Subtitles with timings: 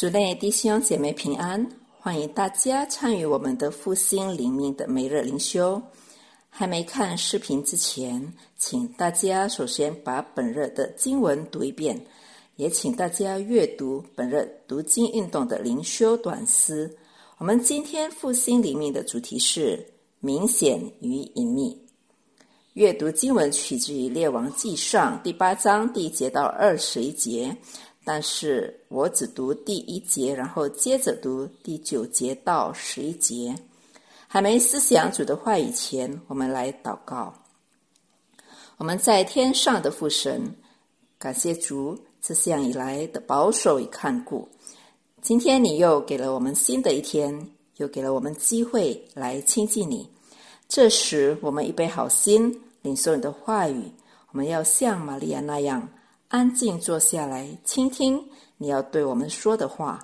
[0.00, 5.78] 主内弟兄姐妹平安，欢迎大家参与我们的复兴灵命的每日灵修。
[6.48, 12.02] 还没看视频之前，请大家首先把本日的经文读一遍，
[12.56, 16.90] 也请大家阅读本日读经运动的灵修短诗。
[17.36, 19.86] 我们今天复兴灵命的主题是
[20.20, 21.78] 明显与隐秘。
[22.72, 27.54] 阅读经文取自于《列王纪上》第八章第一节到二十一节。
[28.12, 33.54] 但是我只读第一节，然后接着读第九节到十一节。
[34.26, 37.32] 还没思想主的话语前，我们来祷告。
[38.78, 40.52] 我们在天上的父神，
[41.20, 44.48] 感谢主这向以来的保守与看顾。
[45.22, 50.10] 今天你又给了我们新的一天，又给了我们机会来亲近你。
[50.68, 53.84] 这时，我们预备好心领受你的话语。
[54.32, 55.88] 我们要像玛利亚那样。
[56.30, 58.24] 安静坐下来，倾听
[58.56, 59.98] 你要对我们说的话。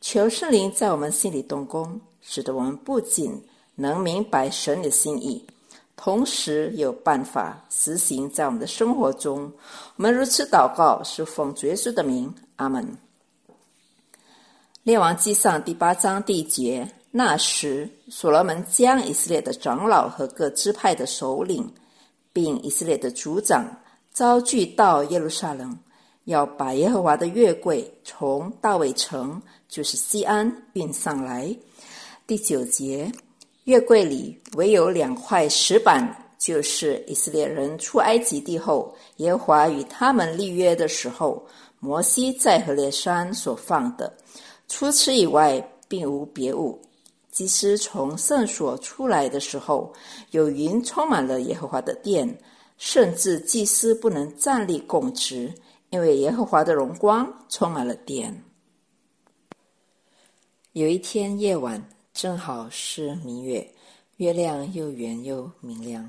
[0.00, 3.40] 求圣灵在我们心里动工，使得我们不仅
[3.76, 5.46] 能明白神的心意，
[5.94, 9.42] 同时有办法实行在我们的生活中。
[9.94, 12.98] 我们如此祷告，是奉主耶稣的名，阿门。
[14.82, 21.72] 列王记上第八章第一节：那时，所罗门将以色列的长老和各支派的首领，
[22.32, 23.64] 并以色列的族长。
[24.12, 25.76] 遭聚到耶路撒冷，
[26.24, 31.54] 要把耶和华的月柜从大卫城，就是西安运上来。
[32.26, 33.10] 第九节，
[33.64, 41.44] 月柜里唯有两块石板，就是以色列人出埃及地后，耶和华与他们立约的时候，
[41.78, 44.12] 摩西在何烈山所放的。
[44.68, 46.80] 除此以外，并无别物。
[47.32, 49.92] 祭司从圣所出来的时候，
[50.32, 52.36] 有云充满了耶和华的殿。
[52.80, 55.52] 甚至祭司不能站立供职，
[55.90, 58.42] 因为耶和华的荣光充满了殿。
[60.72, 63.70] 有一天夜晚，正好是明月，
[64.16, 66.08] 月亮又圆又明亮。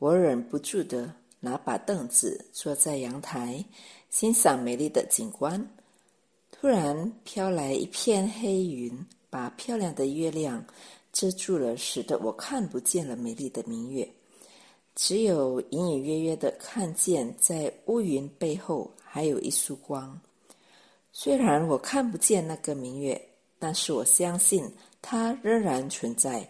[0.00, 3.64] 我忍不住的拿把凳子坐在阳台，
[4.08, 5.64] 欣赏美丽的景观。
[6.50, 10.66] 突然飘来一片黑云，把漂亮的月亮
[11.12, 14.12] 遮住了，使得我看不见了美丽的明月。
[14.94, 20.20] 只有隐隐约约的看见，在乌云背后还有一束光。
[21.12, 23.20] 虽然我看不见那个明月，
[23.58, 24.64] 但是我相信
[25.00, 26.46] 它仍然存在，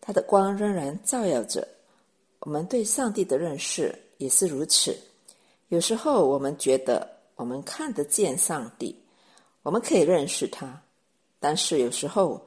[0.00, 1.66] 它的光仍然照耀着。
[2.40, 4.96] 我们对上帝的认识也是如此。
[5.68, 8.96] 有时候我们觉得我们看得见上帝，
[9.62, 10.66] 我们可以认识他；
[11.40, 12.46] 但是有时候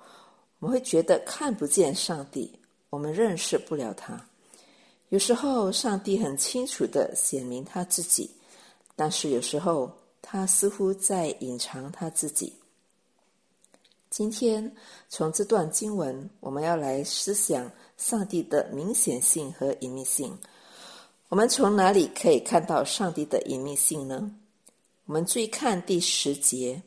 [0.59, 2.57] 我们会觉得看不见上帝，
[2.89, 4.19] 我们认识不了他。
[5.09, 8.29] 有时候，上帝很清楚的显明他自己，
[8.95, 12.51] 但是有时候他似乎在隐藏他自己。
[14.09, 14.75] 今天
[15.07, 20.35] 从这段经文，我们要来思想上帝的明显性和隐秘性。
[21.29, 24.31] 我们从哪里可以看到上帝的隐秘性呢？
[25.05, 26.81] 我们注意看第十节，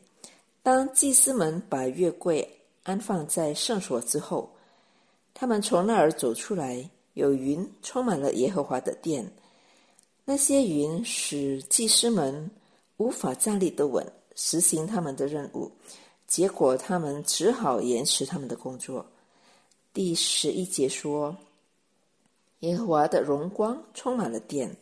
[0.61, 4.51] 当祭司们把月柜安放在圣所之后，
[5.33, 6.89] 他们从那儿走出来。
[7.19, 9.29] 有云充满了耶和华的殿，
[10.23, 12.49] 那些云使祭司们
[12.95, 15.69] 无法站立得稳，实行他们的任务，
[16.27, 19.05] 结果他们只好延迟他们的工作。
[19.93, 21.35] 第十一节说
[22.61, 24.73] ：“耶和华的荣光充满了殿。”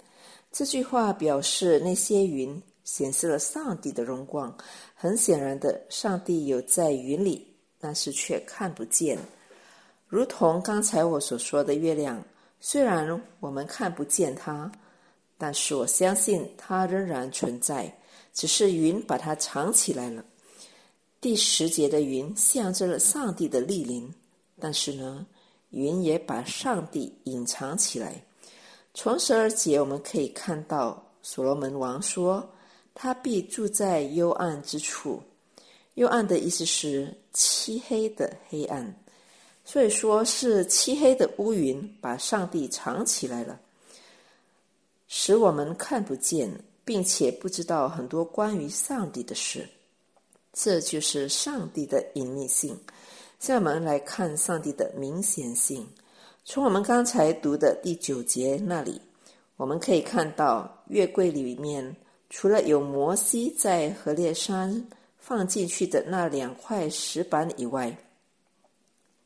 [0.52, 4.56] 这句话表示那些云显示了上帝的荣光。
[4.94, 7.48] 很显然的，上帝有在云里，
[7.80, 9.18] 但是却看不见。
[10.08, 12.24] 如同刚才我所说的，月亮
[12.60, 14.72] 虽然我们看不见它，
[15.38, 17.94] 但是我相信它仍然存在，
[18.34, 20.24] 只是云把它藏起来了。
[21.20, 24.10] 第十节的云象征了上帝的莅临，
[24.60, 25.26] 但是呢，
[25.72, 28.24] 云也把上帝隐藏起来。
[28.94, 32.48] 从十二节我们可以看到，所罗门王说
[32.96, 35.22] ：“他必住在幽暗之处。”
[35.96, 38.96] 幽暗的意思是漆黑的黑暗。
[39.70, 43.60] 所以说是漆黑的乌云把上帝藏起来了，
[45.10, 46.50] 使我们看不见，
[46.86, 49.68] 并且不知道很多关于上帝的事。
[50.54, 52.70] 这就是上帝的隐秘性。
[53.40, 55.86] 现在我们来看上帝的明显性。
[56.46, 59.02] 从我们刚才读的第九节那里，
[59.58, 61.94] 我们可以看到月柜里面
[62.30, 64.88] 除了有摩西在河烈山
[65.20, 67.94] 放进去的那两块石板以外。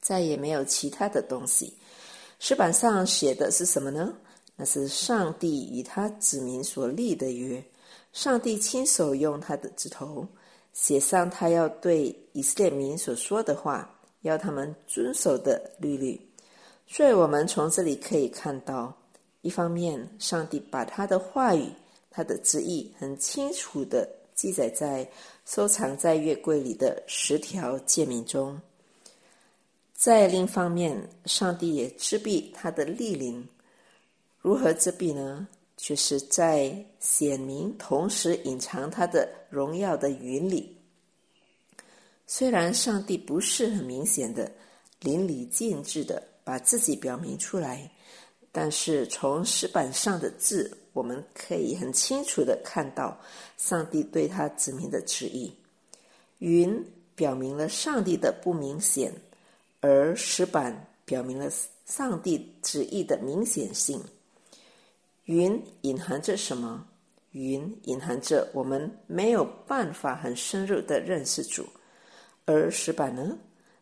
[0.01, 1.73] 再也没有其他的东西。
[2.39, 4.13] 石板上写的是什么呢？
[4.55, 7.63] 那是上帝与他子民所立的约。
[8.13, 10.27] 上帝亲手用他的指头
[10.73, 13.89] 写上他要对以色列民所说的话，
[14.21, 16.19] 要他们遵守的律律。
[16.87, 18.93] 所以，我们从这里可以看到，
[19.41, 21.69] 一方面，上帝把他的话语、
[22.09, 25.09] 他的旨意很清楚的记载在
[25.45, 28.59] 收藏在月柜里的十条诫命中；
[30.01, 33.47] 在另一方面，上帝也遮蔽他的莅临。
[34.39, 35.47] 如何遮蔽呢？
[35.77, 40.75] 就是在显明同时隐藏他的荣耀的云里。
[42.25, 44.51] 虽然上帝不是很明显的、
[45.01, 47.87] 淋漓尽致的把自己表明出来，
[48.51, 53.15] 但是从石板上的字，我们可以很清楚的看到
[53.55, 55.55] 上帝对他子民的旨意。
[56.39, 56.83] 云
[57.13, 59.13] 表明了上帝的不明显，
[59.81, 61.51] 而石板表明了
[61.85, 64.01] 上帝旨意的明显性。
[65.25, 66.87] 云隐含着什么？
[67.31, 71.65] 云隐含着我们没有办法很深入的认识主，
[72.45, 73.37] 而石板呢？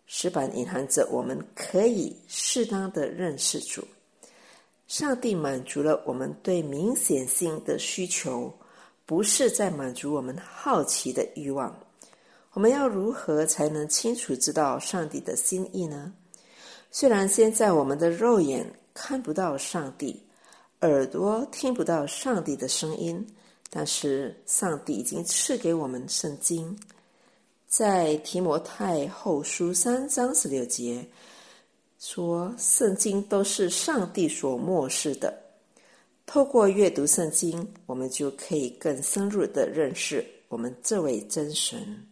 [0.06, 3.84] 石板隐含着我们可以适当的认识主。
[4.88, 8.52] 上帝满足了我们对明显性的需求，
[9.06, 11.80] 不是在满足我们好奇的欲望。
[12.54, 16.14] 我们要如何才能清楚知道上帝的心意呢？
[16.92, 20.26] 虽然现在我们的肉眼看不到上帝。
[20.82, 23.28] 耳朵听不到上帝的声音，
[23.70, 26.74] 但是上帝已经赐给我们圣经，
[27.68, 31.06] 在提摩太后书三章十六节
[32.00, 35.38] 说，圣经都是上帝所漠视的。
[36.26, 42.09] 透过阅读圣经，我们就可以更深入的认识我们这位真神。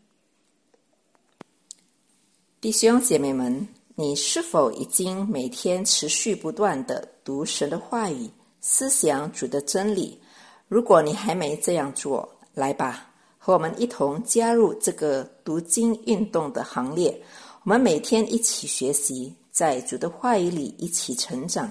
[2.59, 8.27] 弟兄姐妹们，你是否已经每天持续不断的读神的话语？
[8.61, 10.19] 思想主的真理。
[10.67, 17.15] 如果你还没这样做，来吧，和我们一同加入这个读经运动的行列。
[17.63, 21.69] 我们每天一起学习，在主的话语里一起成长。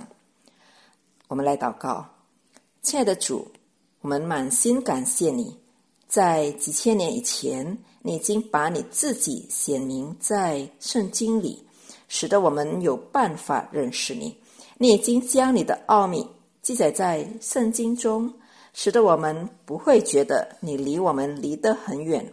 [1.26, 2.06] 我们来祷告，
[2.82, 3.44] 亲爱的主，
[4.02, 5.58] 我们满心感谢你，
[6.08, 11.62] 在几千年以前，你已经把你自己显明在圣经里，
[12.08, 14.36] 使得我们有办法认识你。
[14.78, 16.26] 你已经将你的奥秘。
[16.62, 18.32] 记载在圣经中，
[18.72, 22.24] 使得我们不会觉得你离我们离得很远。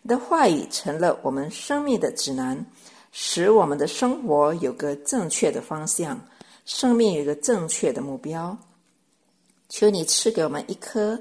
[0.00, 2.64] 你的话语成了我们生命的指南，
[3.12, 6.18] 使我们的生活有个正确的方向，
[6.64, 8.56] 生命有个正确的目标。
[9.68, 11.20] 求你赐给我们一颗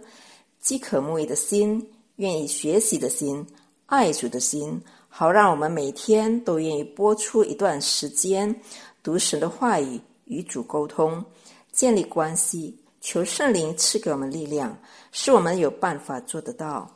[0.62, 1.86] 饥渴慕义的心，
[2.18, 3.46] 愿意学习的心，
[3.88, 4.80] 爱主的心，
[5.10, 8.56] 好让我们每天都愿意播出一段时间
[9.02, 11.24] 读神的话语，与主沟通。
[11.72, 14.78] 建立关系，求圣灵赐给我们力量，
[15.12, 16.88] 使我们有办法做得到。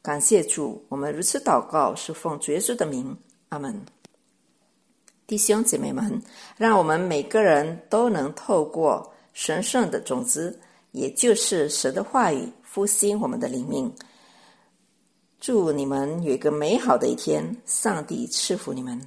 [0.00, 3.16] 感谢主，我们如此祷告，是奉主耶稣的名，
[3.48, 3.84] 阿门。
[5.26, 6.22] 弟兄姐妹们，
[6.56, 10.58] 让我们每个人都能透过神圣的种子，
[10.92, 13.92] 也就是神的话语，复兴我们的灵命。
[15.40, 19.00] 祝你们有一个美好的一天，上帝赐福你们。